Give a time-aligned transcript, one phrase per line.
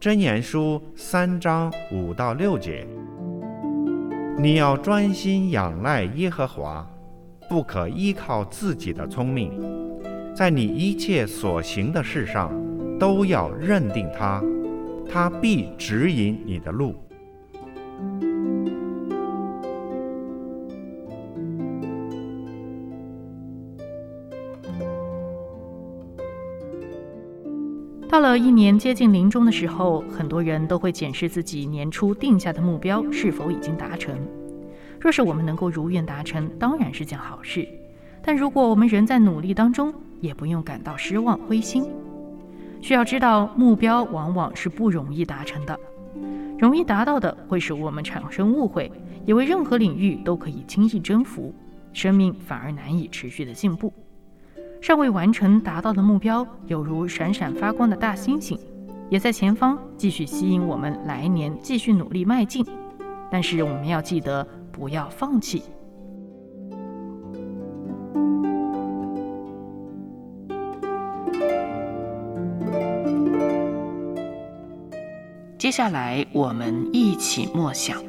[0.00, 2.86] 箴言书三章五到六节，
[4.38, 6.88] 你要专心仰赖耶和华，
[7.48, 9.60] 不可依靠自己的聪明。
[10.36, 12.52] 在你一切所行的事上，
[12.96, 14.40] 都要认定他，
[15.10, 16.94] 他必指引你的路。
[28.08, 34.18] 到了一年接近临终的时候，很多人都会检视自己年初定下的目标是否已经达成。
[34.98, 37.68] 若是我们能够如愿达成，当然是件好事；
[38.22, 39.92] 但如果我们仍在努力当中，
[40.22, 41.84] 也不用感到失望、灰心。
[42.80, 45.78] 需要知道，目标往往是不容易达成的，
[46.58, 48.90] 容易达到的会使我们产生误会，
[49.26, 51.54] 以为任何领域都可以轻易征服，
[51.92, 53.92] 生命反而难以持续的进步。
[54.80, 58.58] 尚未完成达到的目标，有如闪闪发光的大星星，
[59.10, 62.64] 也在前方继续吸引我们来年继续努力迈进。
[63.30, 65.62] 但是我们要记得，不要放弃。
[75.58, 77.98] 接下来，我们一起默想《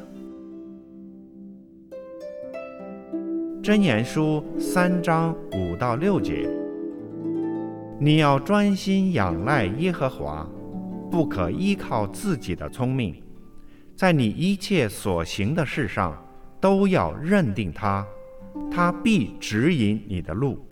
[3.60, 6.59] 真言书》三章五到六节。
[8.02, 10.48] 你要专心仰赖耶和华，
[11.10, 13.22] 不可依靠自己的聪明，
[13.94, 16.16] 在你一切所行的事上，
[16.58, 18.06] 都要认定他，
[18.72, 20.66] 他必指引你的路。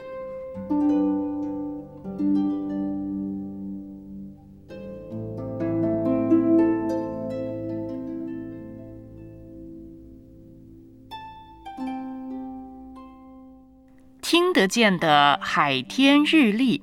[14.22, 16.82] 听得见的海天日历，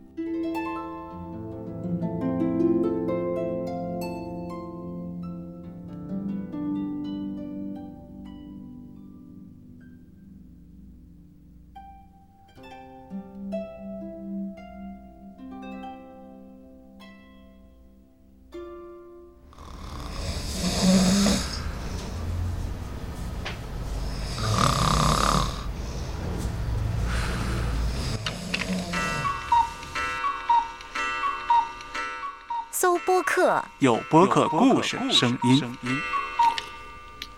[33.05, 36.20] 播客，有播客故事声音。